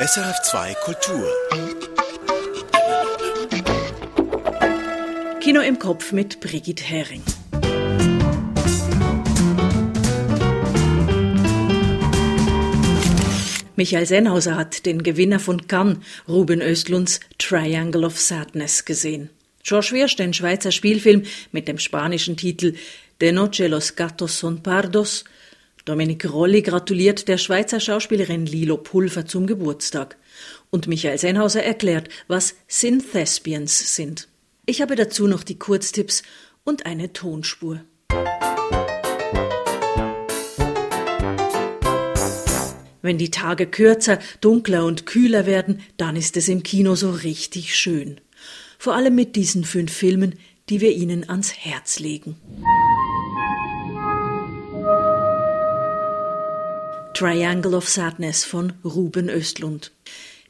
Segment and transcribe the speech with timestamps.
[0.00, 1.28] SRF2 Kultur.
[5.40, 7.22] Kino im Kopf mit Brigitte Hering.
[13.76, 19.28] Michael Sennhauser hat den Gewinner von Cannes, Ruben Östlunds Triangle of Sadness, gesehen.
[19.62, 22.72] George Wirsch, den Schweizer Spielfilm mit dem spanischen Titel
[23.20, 25.24] De Noche los Gatos son Pardos,
[25.90, 30.18] Dominik Rolli gratuliert der Schweizer Schauspielerin Lilo Pulver zum Geburtstag.
[30.70, 34.28] Und Michael Sennhauser erklärt, was Synthespians sind.
[34.66, 36.22] Ich habe dazu noch die Kurztipps
[36.62, 37.80] und eine Tonspur.
[43.02, 47.74] Wenn die Tage kürzer, dunkler und kühler werden, dann ist es im Kino so richtig
[47.74, 48.20] schön.
[48.78, 52.36] Vor allem mit diesen fünf Filmen, die wir Ihnen ans Herz legen.
[57.20, 59.92] Triangle of Sadness von Ruben Östlund.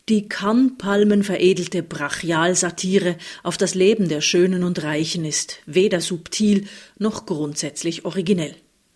[0.08, 7.26] Die Kannpalmen veredelte Brachialsatire auf das Leben der Schönen und Reichen ist weder subtil noch
[7.26, 8.54] grundsätzlich originell,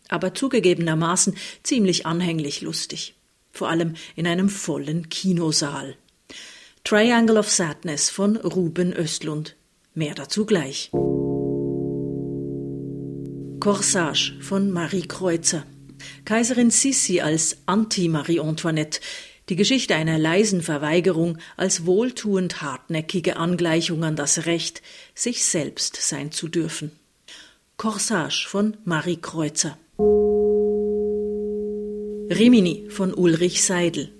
[0.08, 1.34] aber zugegebenermaßen
[1.64, 3.16] ziemlich anhänglich lustig,
[3.50, 5.96] vor allem in einem vollen Kinosaal.
[6.84, 9.56] Triangle of Sadness von Ruben Östlund.
[9.94, 10.92] Mehr dazu gleich.
[13.58, 15.64] Corsage von Marie Kreuzer.
[16.24, 19.00] Kaiserin Sissi als Anti-Marie Antoinette,
[19.48, 24.82] die Geschichte einer leisen Verweigerung als wohltuend hartnäckige Angleichung an das Recht,
[25.14, 26.92] sich selbst sein zu dürfen.
[27.76, 29.76] Corsage von Marie Kreuzer.
[32.30, 34.10] Rimini von Ulrich Seidel.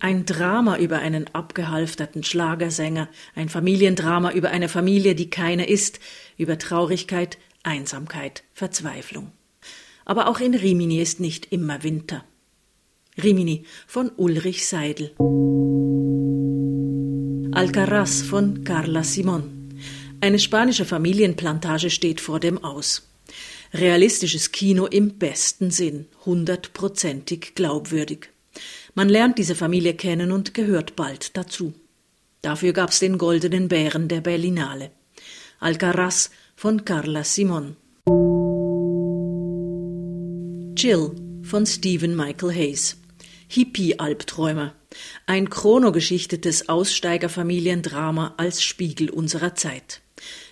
[0.00, 6.00] Ein Drama über einen abgehalfterten Schlagersänger, ein Familiendrama über eine Familie, die keine ist,
[6.36, 9.30] über Traurigkeit, Einsamkeit, Verzweiflung.
[10.04, 12.24] Aber auch in Rimini ist nicht immer Winter.
[13.22, 15.12] Rimini von Ulrich Seidel.
[17.52, 19.78] Alcaraz von Carla Simon.
[20.20, 23.08] Eine spanische Familienplantage steht vor dem Aus.
[23.72, 28.30] Realistisches Kino im besten Sinn, hundertprozentig glaubwürdig.
[28.94, 31.74] Man lernt diese Familie kennen und gehört bald dazu.
[32.42, 34.90] Dafür gab's den goldenen Bären der Berlinale.
[35.60, 37.76] Alcaraz von Carla Simon.
[40.84, 41.12] Jill
[41.42, 42.98] von Stephen Michael Hayes.
[43.48, 44.74] Hippie-Albträumer.
[45.24, 50.02] Ein chronogeschichtetes Aussteigerfamiliendrama als Spiegel unserer Zeit.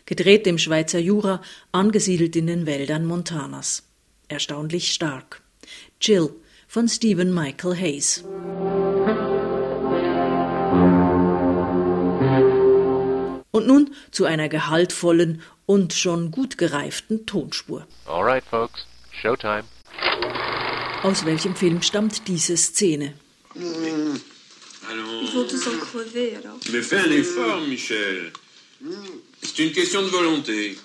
[0.06, 3.82] Gedreht im Schweizer Jura, angesiedelt in den Wäldern Montanas.
[4.28, 5.42] Erstaunlich stark.
[6.00, 6.30] Jill
[6.66, 8.24] von Stephen Michael Hayes.
[13.50, 17.86] Und nun zu einer gehaltvollen und schon gut gereiften Tonspur.
[18.06, 18.86] All right, folks.
[19.20, 19.64] Showtime.
[21.02, 23.14] Aus welchem Film stammt diese Szene?
[23.56, 26.58] Ils vont tous en crever alors.
[26.72, 28.32] Mais fais un effort, Michel?
[29.42, 30.78] C'est une question de volonté.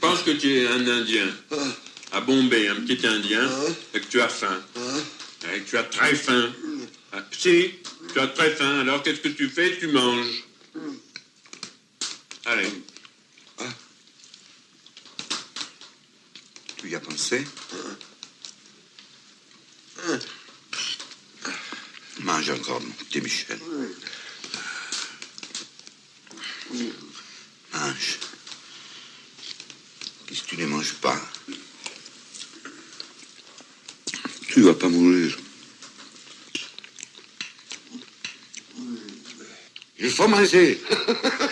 [0.00, 1.28] Pense que tu es un Indien.
[2.12, 3.46] À Bombay, un petit Indien,
[3.92, 4.60] et que tu as faim.
[5.54, 6.50] Et que tu as très faim.
[7.12, 7.74] Ah, si,
[8.12, 8.80] tu as très faim.
[8.80, 9.76] Alors qu'est-ce que tu fais?
[9.78, 10.44] Tu manges.
[12.46, 12.68] Allez.
[16.78, 17.44] Tu y as pensé?
[22.20, 23.58] Mange mon petit Michel.
[27.72, 28.18] Mange.
[30.26, 31.20] Qu'est-ce que tu ne manges pas
[34.48, 35.36] Tu vas pas mourir.
[39.98, 40.78] Il faut manger.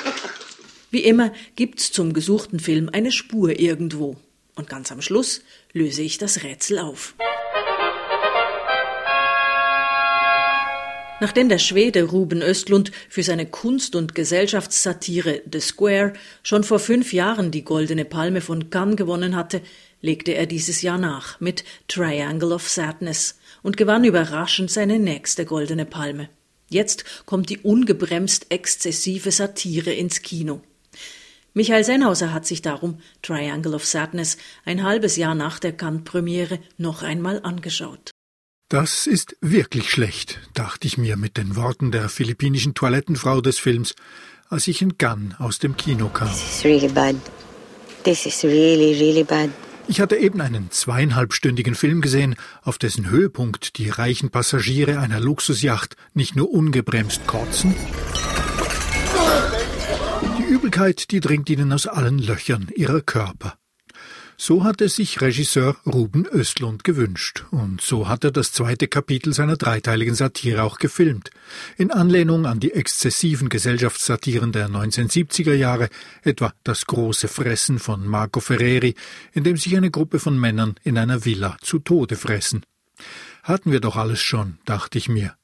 [0.91, 4.17] Wie immer gibt's zum gesuchten Film eine Spur irgendwo.
[4.55, 5.43] Und ganz am Schluss
[5.73, 7.15] löse ich das Rätsel auf.
[11.19, 16.13] Nachdem der Schwede Ruben Östlund für seine Kunst- und Gesellschaftssatire The Square
[16.43, 19.63] schon vor fünf Jahren die Goldene Palme von Cannes gewonnen hatte,
[20.03, 25.87] legte er dieses Jahr nach mit Triangle of Sadness und gewann überraschend seine nächste Goldene
[25.87, 26.29] Palme.
[26.69, 30.61] Jetzt kommt die ungebremst exzessive Satire ins Kino.
[31.55, 34.37] Michael Sennhauser hat sich darum Triangle of Sadness
[34.67, 38.11] ein halbes Jahr nach der Cannes-Premiere noch einmal angeschaut.
[38.69, 43.95] Das ist wirklich schlecht, dachte ich mir mit den Worten der philippinischen Toilettenfrau des Films,
[44.49, 46.29] als ich in Cannes aus dem Kino kam.
[46.29, 47.15] This is really bad.
[48.03, 49.51] This is really, really bad.
[49.87, 55.95] Ich hatte eben einen zweieinhalbstündigen Film gesehen, auf dessen Höhepunkt die reichen Passagiere einer Luxusjacht
[56.13, 57.73] nicht nur ungebremst kotzen,
[60.39, 63.57] die Übelkeit, die dringt ihnen aus allen Löchern ihrer Körper.
[64.39, 69.57] So hatte sich Regisseur Ruben Östlund gewünscht, und so hat er das zweite Kapitel seiner
[69.57, 71.31] dreiteiligen Satire auch gefilmt,
[71.79, 75.89] in Anlehnung an die exzessiven Gesellschaftssatiren der 1970er Jahre,
[76.23, 78.95] etwa Das große Fressen von Marco Ferreri,
[79.33, 82.63] in dem sich eine Gruppe von Männern in einer Villa zu Tode fressen.
[83.43, 85.35] Hatten wir doch alles schon, dachte ich mir.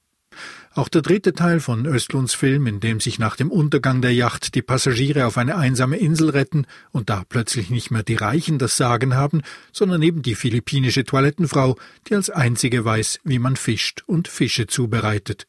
[0.74, 4.54] Auch der dritte Teil von Östlunds Film, in dem sich nach dem Untergang der Yacht
[4.54, 8.78] die Passagiere auf eine einsame Insel retten und da plötzlich nicht mehr die Reichen das
[8.78, 11.76] Sagen haben, sondern eben die philippinische Toilettenfrau,
[12.08, 15.46] die als einzige weiß, wie man fischt und Fische zubereitet.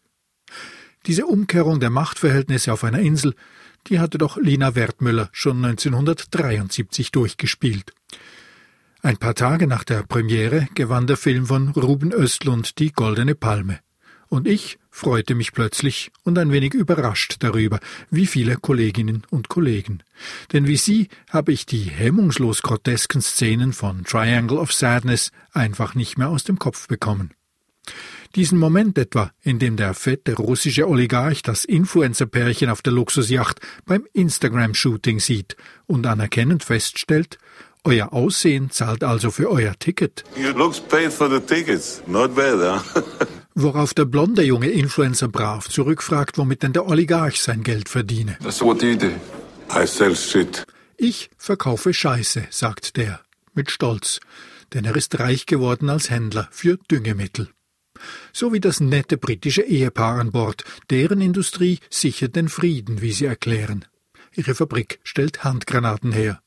[1.05, 3.33] Diese Umkehrung der Machtverhältnisse auf einer Insel,
[3.87, 7.93] die hatte doch Lina Wertmüller schon 1973 durchgespielt.
[9.01, 13.79] Ein paar Tage nach der Premiere gewann der Film von Ruben Östlund die Goldene Palme
[14.29, 17.79] und ich freute mich plötzlich und ein wenig überrascht darüber,
[18.11, 20.03] wie viele Kolleginnen und Kollegen.
[20.53, 26.19] Denn wie Sie habe ich die hemmungslos grotesken Szenen von Triangle of Sadness einfach nicht
[26.19, 27.31] mehr aus dem Kopf bekommen.
[28.35, 34.05] Diesen Moment etwa, in dem der fette russische Oligarch das Influencer-Pärchen auf der Luxusjacht beim
[34.13, 35.57] Instagram-Shooting sieht
[35.87, 37.39] und anerkennend feststellt,
[37.83, 40.23] euer Aussehen zahlt also für euer Ticket.
[40.37, 42.03] Your looks paid for the tickets.
[42.07, 43.01] Not bad, huh?
[43.55, 48.37] Worauf der blonde junge Influencer brav zurückfragt, womit denn der Oligarch sein Geld verdiene.
[48.49, 49.11] So what you do?
[49.69, 50.65] I sell shit.
[50.97, 53.21] Ich verkaufe Scheiße, sagt der,
[53.53, 54.19] mit Stolz,
[54.73, 57.49] denn er ist reich geworden als Händler für Düngemittel.
[58.31, 63.25] So wie das nette britische Ehepaar an Bord, deren Industrie sichert den Frieden, wie sie
[63.25, 63.85] erklären.
[64.35, 66.41] Ihre Fabrik stellt Handgranaten her.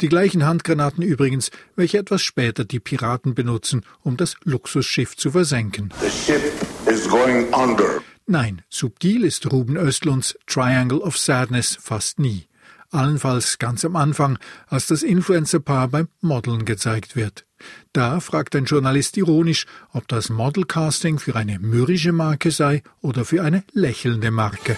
[0.00, 5.92] Die gleichen Handgranaten übrigens, welche etwas später die Piraten benutzen, um das Luxusschiff zu versenken.
[8.26, 12.46] Nein, subtil ist Ruben Östlunds Triangle of Sadness fast nie.
[12.90, 14.38] Allenfalls ganz am Anfang,
[14.68, 17.44] als das Influencerpaar beim Modeln gezeigt wird.
[17.92, 23.42] Da fragt ein Journalist ironisch, ob das Modelcasting für eine mürrische Marke sei oder für
[23.42, 24.76] eine lächelnde Marke.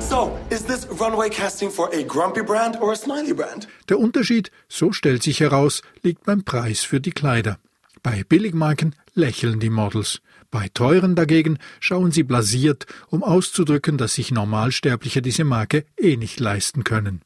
[0.00, 3.68] So, is this runway casting for a grumpy brand or a smiley brand?
[3.88, 7.58] Der Unterschied, so stellt sich heraus, liegt beim Preis für die Kleider.
[8.02, 10.20] Bei Billigmarken lächeln die Models.
[10.50, 16.38] Bei teuren dagegen schauen sie blasiert, um auszudrücken, dass sich Normalsterbliche diese Marke eh nicht
[16.40, 17.22] leisten können.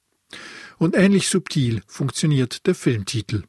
[0.78, 3.44] Und ähnlich subtil funktioniert der Filmtitel.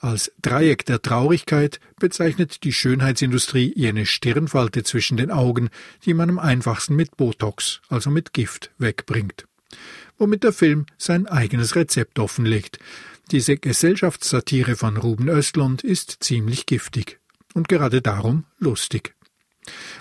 [0.00, 5.70] Als Dreieck der Traurigkeit bezeichnet die Schönheitsindustrie jene Stirnfalte zwischen den Augen,
[6.04, 9.46] die man am einfachsten mit Botox, also mit Gift, wegbringt.
[10.16, 12.78] Womit der Film sein eigenes Rezept offenlegt.
[13.30, 17.20] Diese Gesellschaftssatire von Ruben Östlund ist ziemlich giftig
[17.54, 19.14] und gerade darum lustig.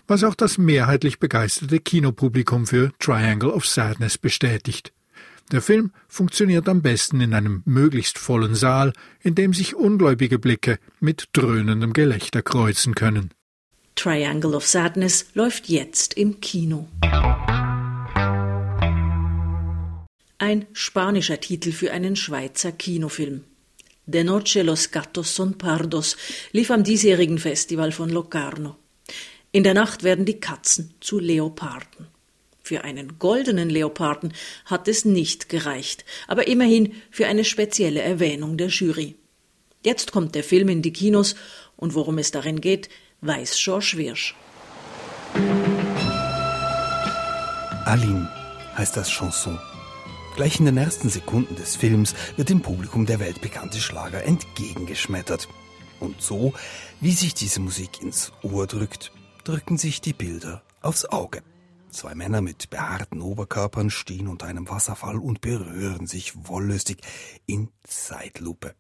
[0.08, 4.94] Was auch das mehrheitlich begeisterte Kinopublikum für Triangle of Sadness bestätigt.
[5.52, 8.92] Der Film funktioniert am besten in einem möglichst vollen Saal,
[9.22, 13.32] in dem sich ungläubige Blicke mit dröhnendem Gelächter kreuzen können.
[13.96, 16.90] Triangle of Sadness läuft jetzt im Kino.
[20.38, 23.46] Ein spanischer Titel für einen Schweizer Kinofilm.
[24.06, 26.18] De Noche los Gatos son Pardos
[26.52, 28.76] lief am diesjährigen Festival von Locarno.
[29.52, 32.08] In der Nacht werden die Katzen zu Leoparden.
[32.68, 34.34] Für einen goldenen Leoparden
[34.66, 39.16] hat es nicht gereicht, aber immerhin für eine spezielle Erwähnung der Jury.
[39.86, 41.36] Jetzt kommt der Film in die Kinos
[41.78, 42.90] und worum es darin geht,
[43.22, 44.36] weiß George Wirsch.
[47.86, 48.30] Aline
[48.76, 49.58] heißt das Chanson.
[50.36, 55.48] Gleich in den ersten Sekunden des Films wird dem Publikum der weltbekannte Schlager entgegengeschmettert.
[56.02, 56.52] Und so,
[57.00, 59.14] wie sich diese Musik ins Ohr drückt,
[59.46, 61.44] drücken sich die Bilder aufs Auge.
[61.98, 67.02] Zwei Männer mit behaarten Oberkörpern stehen unter einem Wasserfall und berühren sich wollüstig
[67.48, 68.76] in Zeitlupe.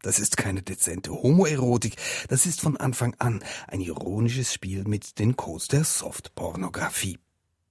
[0.00, 1.96] Das ist keine dezente Homoerotik,
[2.28, 7.18] das ist von Anfang an ein ironisches Spiel mit den Codes der Softpornografie.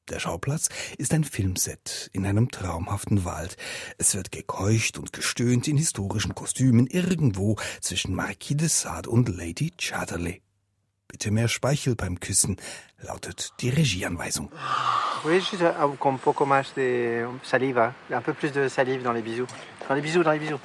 [0.07, 3.57] Der Schauplatz ist ein Filmset in einem traumhaften Wald.
[3.97, 9.71] Es wird gekeucht und gestöhnt in historischen Kostümen irgendwo zwischen Marquis de Sade und Lady
[9.71, 10.43] Chatterley.
[11.11, 12.55] Bitte mehr Speichel beim Küssen,
[12.99, 14.49] lautet die Regieanweisung.
[15.25, 19.21] Oui, juste un, un poco más de saliva, un peu plus de salive dans les
[19.21, 19.47] bisous.
[19.89, 20.61] Dans les bisous, dans les bisous.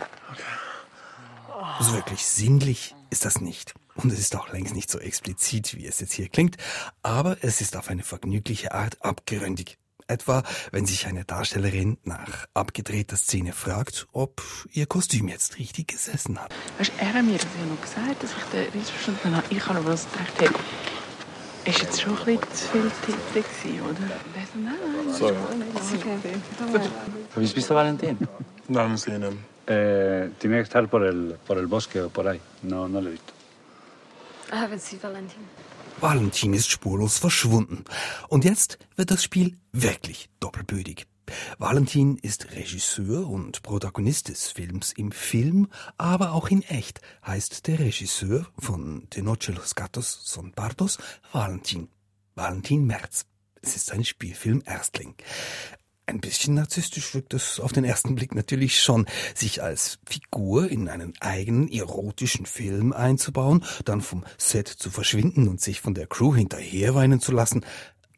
[1.81, 3.75] So wirklich sinnlich ist das nicht.
[3.97, 6.57] Und es ist auch längst nicht so explizit, wie es jetzt hier klingt,
[7.03, 9.79] aber es ist auf eine vergnügliche Art abgeründig.
[10.08, 14.40] Etwa, wenn sich eine Darstellerin nach abgedrehter Szene fragt, ob
[14.72, 16.54] ihr Kostüm jetzt richtig gesessen hat.
[16.78, 19.46] Weißt, er hat mir das ja noch gesagt, dass ich den Reis verstanden habe.
[19.50, 20.48] Ich habe aber gedacht, hey,
[21.64, 23.98] ist jetzt schon ein bisschen zu viel Titel gewesen, oder?
[24.54, 25.34] Nein, nein, Sorry.
[25.75, 26.80] Okay.
[27.34, 28.16] Wie bist du Valentin?
[28.68, 29.32] Namenslinie.
[29.66, 32.40] Eh, tiene que estar por el, por el bosque o por ahí.
[32.62, 33.32] No, no lo he visto.
[34.52, 35.42] I haven't seen Valentin.
[36.00, 37.85] Valentin ist spurlos verschwunden.
[38.29, 41.07] Und jetzt wird das Spiel wirklich doppelbödig.
[41.59, 47.81] Valentin ist Regisseur und Protagonist des Films im Film, aber auch in echt heißt der
[47.81, 50.99] Regisseur von De Noche los Gatos son Pardos
[51.33, 51.88] Valentin.
[52.35, 53.26] Valentin Merz.
[53.62, 55.15] Es ist ein Spielfilm Erstling.
[56.08, 60.88] Ein bisschen narzisstisch wirkt es auf den ersten Blick natürlich schon, sich als Figur in
[60.88, 66.32] einen eigenen erotischen Film einzubauen, dann vom Set zu verschwinden und sich von der Crew
[66.32, 67.66] hinterherweinen zu lassen.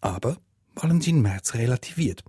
[0.03, 0.37] Aber
[0.75, 2.25] Valentin Merz relativiert.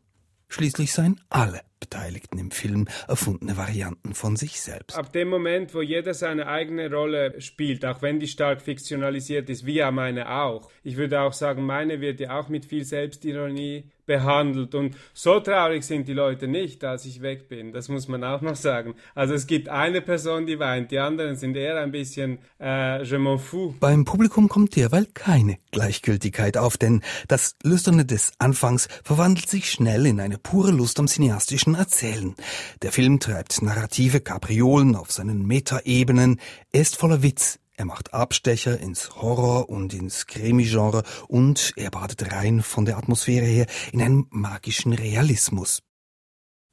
[0.47, 4.97] Schließlich seien alle Beteiligten im Film erfundene Varianten von sich selbst.
[4.97, 9.65] Ab dem Moment, wo jeder seine eigene Rolle spielt, auch wenn die stark fiktionalisiert ist,
[9.65, 10.71] wie ja meine auch.
[10.83, 14.73] Ich würde auch sagen, meine wird ja auch mit viel Selbstironie behandelt.
[14.73, 17.71] Und so traurig sind die Leute nicht, als ich weg bin.
[17.71, 18.95] Das muss man auch noch sagen.
[19.13, 23.19] Also es gibt eine Person, die weint, die anderen sind eher ein bisschen äh, je
[23.19, 23.75] m'en fous.
[23.79, 30.07] Beim Publikum kommt derweil keine Gleichgültigkeit auf, denn das Lüsterne des Anfangs verwandelt sich schnell
[30.07, 32.33] in eine pure Lust am cineastischen Erzählen.
[32.81, 36.39] Der Film treibt narrative Kapriolen auf seinen Metaebenen.
[36.71, 42.29] Er ist voller Witz, er macht Abstecher ins Horror- und ins Krimi-Genre und er badet
[42.33, 45.79] rein von der Atmosphäre her in einen magischen Realismus.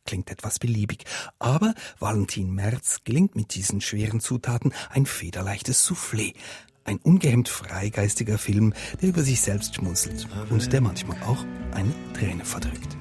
[0.04, 1.04] Klingt etwas beliebig,
[1.38, 6.34] aber Valentin Merz gelingt mit diesen schweren Zutaten ein federleichtes Soufflé.
[6.82, 12.44] Ein ungehemmt freigeistiger Film, der über sich selbst schmunzelt und der manchmal auch eine Träne
[12.44, 12.96] verdrückt.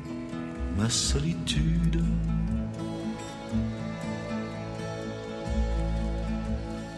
[0.78, 2.04] Ma solitude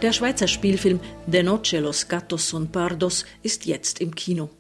[0.04, 4.52] Der Schweizer Spielfilm De Noche los Gatos son Pardos ist jetzt im Kino.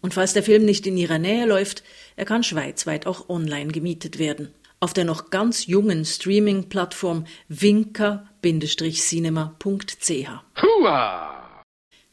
[0.00, 1.82] Und falls der Film nicht in Ihrer Nähe läuft,
[2.16, 4.54] er kann schweizweit auch online gemietet werden.
[4.80, 10.28] Auf der noch ganz jungen Streaming-Plattform winker-cinema.ch.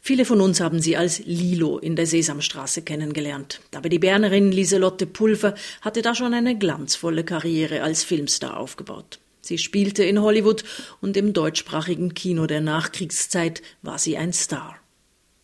[0.01, 3.61] Viele von uns haben sie als Lilo in der Sesamstraße kennengelernt.
[3.73, 9.19] Aber die Bernerin Lieselotte Pulver hatte da schon eine glanzvolle Karriere als Filmstar aufgebaut.
[9.45, 10.63] Sie spielte in Hollywood
[11.01, 14.77] und im deutschsprachigen Kino der Nachkriegszeit war sie ein Star.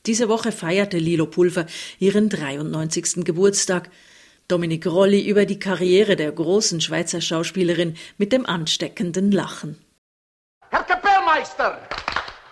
[0.05, 1.65] Diese Woche feierte Lilo Pulver
[1.99, 3.25] ihren 93.
[3.25, 3.91] Geburtstag.
[4.47, 9.75] Dominik Rolli über die Karriere der großen Schweizer Schauspielerin mit dem ansteckenden Lachen.
[10.69, 11.81] Herr Kapellmeister,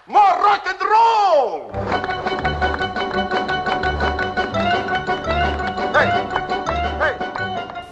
[0.06, 1.72] more rock and roll!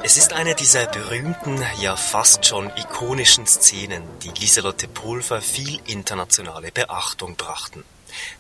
[0.06, 6.72] Es ist eine dieser berühmten, ja fast schon ikonischen Szenen, die Lieselotte Pulver viel internationale
[6.72, 7.84] Beachtung brachten.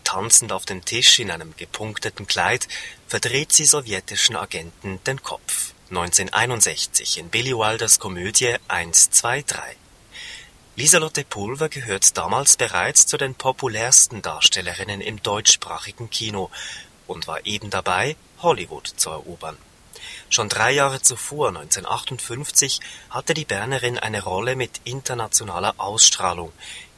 [0.03, 2.67] Tanzend auf dem Tisch in einem gepunkteten Kleid
[3.07, 5.73] verdreht sie sowjetischen Agenten den Kopf.
[5.89, 9.75] 1961 in Billy Wilders Komödie 1, 2, 3.
[10.75, 16.51] Lieselotte Pulver gehört damals bereits zu den populärsten Darstellerinnen im deutschsprachigen Kino
[17.07, 19.57] und war eben dabei, Hollywood zu erobern.
[20.29, 26.51] Schon drei Jahre zuvor, 1958, hatte die Bernerin eine Rolle mit internationaler Ausstrahlung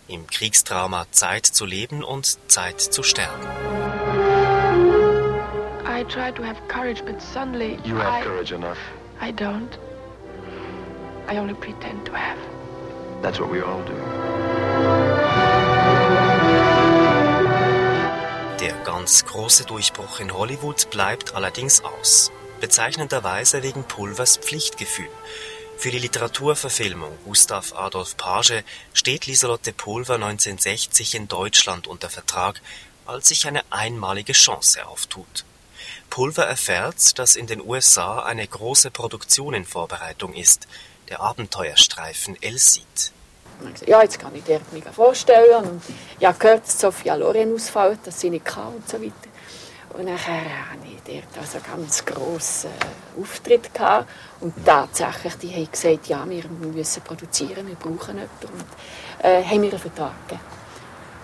[0.08, 3.46] im Kriegsdrama Zeit zu leben und Zeit zu sterben.
[5.86, 8.78] I try to have courage, but suddenly You have I, courage enough.
[9.20, 9.78] I don't.
[11.28, 12.38] I only pretend to have.
[13.22, 13.94] That's what we all do.
[18.62, 25.10] Der ganz große Durchbruch in Hollywood bleibt allerdings aus bezeichnenderweise wegen Pulvers Pflichtgefühl.
[25.78, 32.62] Für die Literaturverfilmung Gustav Adolf Page steht Lieselotte Pulver 1960 in Deutschland unter Vertrag,
[33.06, 35.46] als sich eine einmalige Chance auftut.
[36.10, 40.68] Pulver erfährt, dass in den USA eine große Produktion in Vorbereitung ist,
[41.10, 43.12] der Abenteuerstreifen Elsit.
[43.86, 45.66] Ja, jetzt kann ich dort mich vorstellen.
[45.66, 45.82] Und
[46.20, 49.14] ich habe gehört, dass Sophia Loren ausfällt, dass sie nicht kann und so weiter.
[49.98, 52.70] Und nachher hatte ich dort also einen ganz grossen
[53.20, 53.74] Auftritt.
[53.74, 54.08] Gehabt.
[54.42, 58.48] Und tatsächlich, die haben gesagt, ja, wir müssen produzieren, wir brauchen jemanden.
[58.54, 60.42] Und äh, haben mir einen Vertrag gegeben.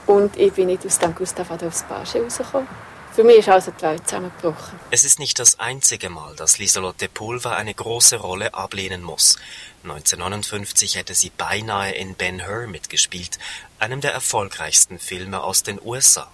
[0.08, 2.68] Und ich bin nicht aus dem Gustav Adolfs Page rausgekommen.
[3.14, 4.80] Für mich ist also die Welt zusammengebrochen.
[4.90, 9.38] Es ist nicht das einzige Mal, dass Lieselotte Pulver eine große Rolle ablehnen muss.
[9.84, 13.38] 1959 hätte sie beinahe in Ben Hur mitgespielt,
[13.78, 16.28] einem der erfolgreichsten Filme aus den USA.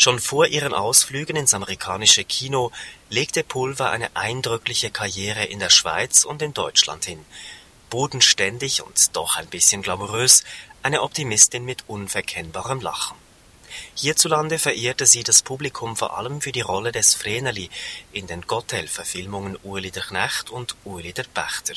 [0.00, 2.72] Schon vor ihren Ausflügen ins amerikanische Kino
[3.10, 7.22] legte Pulver eine eindrückliche Karriere in der Schweiz und in Deutschland hin.
[7.90, 10.44] Bodenständig und doch ein bisschen glamourös,
[10.82, 13.18] eine Optimistin mit unverkennbarem Lachen.
[13.94, 17.68] Hierzulande verehrte sie das Publikum vor allem für die Rolle des Vreneli
[18.10, 21.74] in den Gotthelf-Verfilmungen Ueli der Knecht und Ueli der Pächter.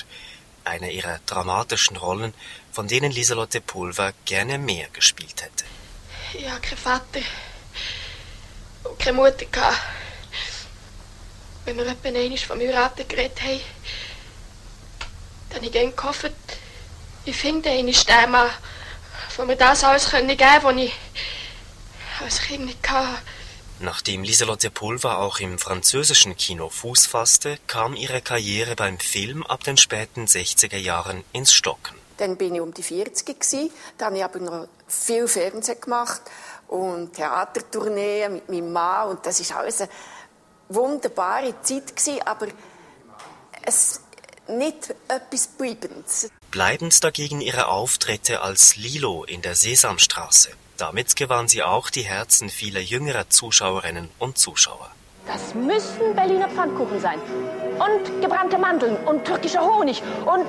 [0.63, 2.33] eine ihrer dramatischen Rollen,
[2.71, 5.65] von denen Lieselotte Pulver gerne mehr gespielt hätte.
[6.31, 7.19] Hatte keinen Vater
[9.03, 9.45] keine Mutter.
[9.45, 9.77] Gehabt.
[11.65, 13.61] Wenn wir etwa einmal vom Heiraten geredet haben,
[15.49, 16.31] dann habe ich gerne gehofft,
[17.25, 18.49] ich finde einen den Mann,
[19.37, 20.93] der mir das alles geben können, was ich
[22.21, 23.21] als Kind nicht hatte.
[23.79, 29.63] Nachdem Lieselotte Pulver auch im französischen Kino Fuß fasste, kam ihre Karriere beim Film ab
[29.63, 31.95] den späten 60er Jahren ins Stocken.
[32.17, 33.71] Dann bin ich um die 40 gewesen.
[33.97, 36.21] Dann habe ich aber noch viel Fernsehen gemacht
[36.73, 39.89] und Theatertournee mit meinem Mann und das ist alles eine
[40.69, 42.47] wunderbare Zeit gewesen, aber
[43.61, 44.01] es
[44.47, 46.31] nicht etwas Bleibendes.
[46.49, 50.49] Bleibend dagegen ihre Auftritte als Lilo in der Sesamstraße.
[50.77, 54.89] Damit gewann sie auch die Herzen vieler jüngerer Zuschauerinnen und Zuschauer.
[55.27, 57.19] Das müssen Berliner Pfannkuchen sein.
[57.77, 60.45] Und gebrannte Mandeln und türkischer Honig und...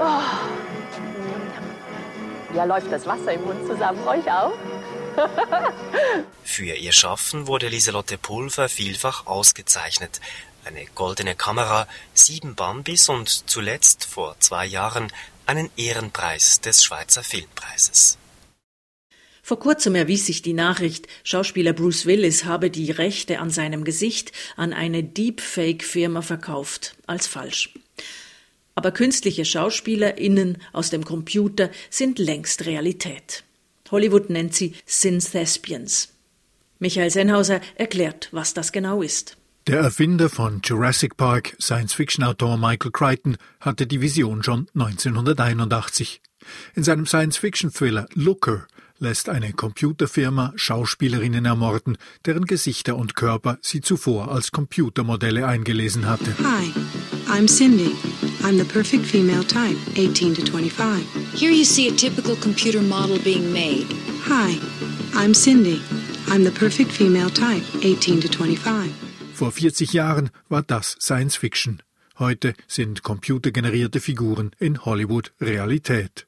[0.00, 0.20] Oh.
[2.54, 4.06] Ja, läuft das Wasser im Mund zusammen.
[4.06, 4.52] Euch auch?
[6.44, 10.20] Für ihr Schaffen wurde Lieselotte Pulver vielfach ausgezeichnet.
[10.64, 15.12] Eine goldene Kamera, sieben Bambis und zuletzt vor zwei Jahren
[15.46, 18.18] einen Ehrenpreis des Schweizer Filmpreises.
[19.42, 24.32] Vor kurzem erwies sich die Nachricht, Schauspieler Bruce Willis habe die Rechte an seinem Gesicht
[24.56, 27.74] an eine Deepfake-Firma verkauft, als falsch.
[28.74, 33.44] Aber künstliche SchauspielerInnen aus dem Computer sind längst Realität.
[33.94, 36.08] Hollywood nennt sie Synthespians.
[36.80, 39.36] Michael Sennhauser erklärt, was das genau ist.
[39.68, 46.20] Der Erfinder von Jurassic Park, Science-Fiction-Autor Michael Crichton, hatte die Vision schon 1981.
[46.74, 48.66] In seinem Science-Fiction-Thriller Looker
[49.04, 56.34] lässt eine Computerfirma Schauspielerinnen ermorden, deren Gesichter und Körper sie zuvor als Computermodelle eingelesen hatte.
[56.38, 56.72] Hi,
[57.28, 57.92] I'm Cindy.
[58.42, 61.06] I'm the perfect female type, 18 to 25.
[61.34, 63.86] Here you see a typical computer model being made.
[64.26, 64.58] Hi,
[65.14, 65.80] I'm Cindy.
[66.28, 68.90] I'm the perfect female type, 18 to 25.
[69.34, 71.82] Vor 40 Jahren war das Science Fiction.
[72.18, 76.26] Heute sind computergenerierte Figuren in Hollywood Realität.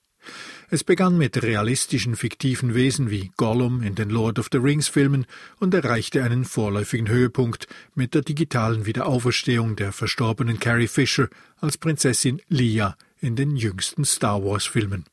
[0.68, 5.26] Es begann mit realistischen fiktiven Wesen wie Gollum in den Lord of the Rings Filmen
[5.60, 11.28] und erreichte einen vorläufigen Höhepunkt mit der digitalen Wiederauferstehung der verstorbenen Carrie Fisher
[11.60, 15.04] als Prinzessin Leia in den jüngsten Star Wars Filmen.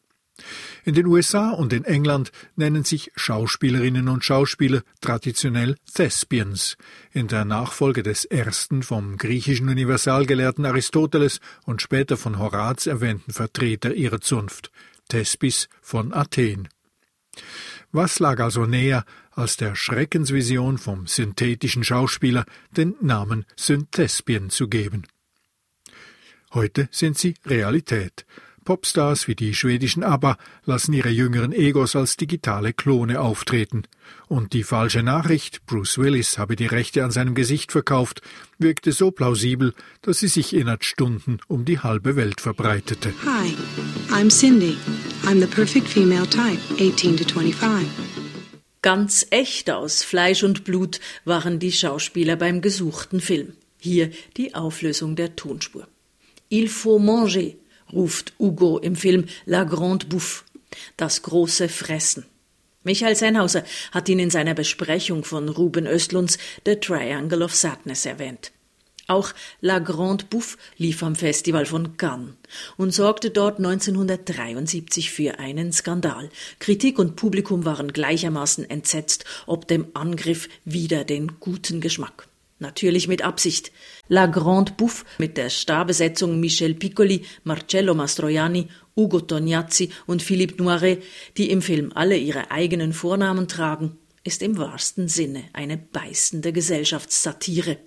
[0.85, 6.77] In den USA und in England nennen sich Schauspielerinnen und Schauspieler traditionell Thespians,
[7.11, 13.93] in der Nachfolge des ersten vom griechischen Universalgelehrten Aristoteles und später von Horaz erwähnten Vertreter
[13.93, 14.71] ihrer Zunft,
[15.09, 16.69] Thespis von Athen.
[17.91, 25.03] Was lag also näher, als der Schreckensvision vom synthetischen Schauspieler den Namen Synthespien zu geben?
[26.53, 28.25] Heute sind sie Realität.
[28.63, 33.83] Popstars wie die schwedischen ABBA lassen ihre jüngeren Egos als digitale Klone auftreten.
[34.27, 38.21] Und die falsche Nachricht, Bruce Willis habe die Rechte an seinem Gesicht verkauft,
[38.57, 43.13] wirkte so plausibel, dass sie sich innerhalb Stunden um die halbe Welt verbreitete.
[43.25, 43.53] Hi,
[44.11, 44.77] I'm Cindy.
[45.25, 47.87] I'm the perfect female type, 18 to 25.
[48.81, 53.53] Ganz echt aus Fleisch und Blut waren die Schauspieler beim gesuchten Film.
[53.79, 55.87] Hier die Auflösung der Tonspur.
[56.49, 57.53] Il faut manger,
[57.91, 60.43] ruft Hugo im Film La Grande Bouffe,
[60.97, 62.25] das große Fressen.
[62.83, 68.51] Michael Sennhauser hat ihn in seiner Besprechung von Ruben Östlunds The Triangle of Sadness erwähnt.
[69.07, 72.35] Auch La Grande Bouffe lief am Festival von Cannes
[72.77, 76.29] und sorgte dort 1973 für einen Skandal.
[76.59, 82.27] Kritik und Publikum waren gleichermaßen entsetzt ob dem Angriff wider den guten Geschmack.
[82.63, 83.73] Natürlich mit Absicht.
[84.07, 91.03] La Grande Bouffe mit der Starbesetzung Michel Piccoli, Marcello Mastroianni, Ugo Tognazzi und Philippe Noiret,
[91.35, 97.77] die im Film alle ihre eigenen Vornamen tragen, ist im wahrsten Sinne eine beißende Gesellschaftssatire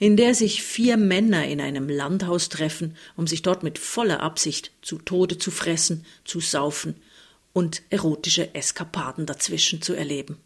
[0.00, 4.70] in der sich vier Männer in einem Landhaus treffen, um sich dort mit voller Absicht
[4.80, 6.94] zu Tode zu fressen, zu saufen
[7.52, 10.38] und erotische Eskapaden dazwischen zu erleben.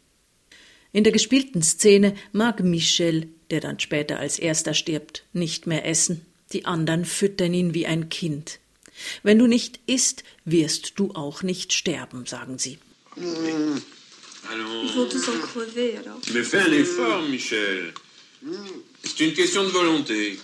[0.92, 6.26] In der gespielten Szene mag Michel, der dann später als erster stirbt, nicht mehr essen,
[6.52, 8.58] die anderen füttern ihn wie ein Kind.
[9.22, 12.78] Wenn du nicht isst, wirst du auch nicht sterben, sagen sie.
[14.50, 14.90] Allons.
[14.90, 16.18] Ils vont tous en crever alors.
[16.34, 17.94] Mais fais un effort, Michel.
[19.04, 20.38] C'est une question de volonté.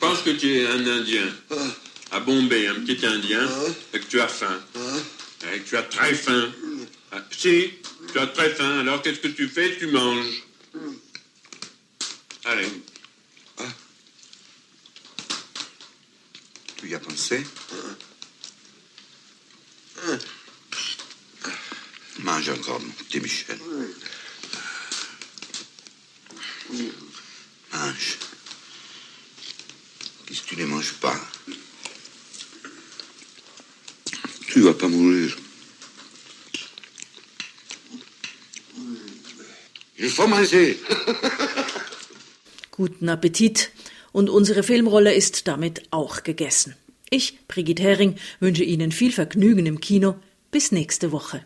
[0.00, 1.28] Pense que tu es un Indien.
[2.10, 3.48] À Bombay, un petit Indien,
[3.92, 4.58] et que tu as faim.
[5.54, 6.52] Et que tu as très faim.
[7.12, 7.70] Ah, si,
[8.16, 8.78] tu as très faim.
[8.78, 9.76] Alors qu'est-ce que tu fais?
[9.76, 10.42] Tu manges.
[12.46, 12.66] Allez.
[16.76, 17.46] Tu y as pensé?
[22.20, 23.58] Mange encore, mon petit Michel.
[27.74, 28.18] Mange.
[30.24, 31.20] Qu'est-ce que tu ne manges pas?
[34.48, 35.36] Tu vas pas mourir.
[42.70, 43.70] Guten Appetit.
[44.12, 46.74] Und unsere Filmrolle ist damit auch gegessen.
[47.10, 50.16] Ich, Brigitte Hering, wünsche Ihnen viel Vergnügen im Kino.
[50.50, 51.44] Bis nächste Woche.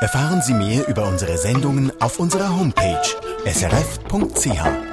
[0.00, 3.00] Erfahren Sie mehr über unsere Sendungen auf unserer Homepage
[3.46, 4.85] srf.ch.